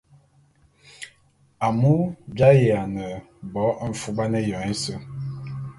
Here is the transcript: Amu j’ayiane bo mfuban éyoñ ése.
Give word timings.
Amu 1.67 1.93
j’ayiane 2.37 3.07
bo 3.51 3.63
mfuban 3.89 4.33
éyoñ 4.41 4.63
ése. 4.71 4.93